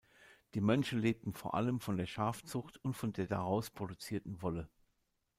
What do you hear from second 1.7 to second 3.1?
von der Schafzucht und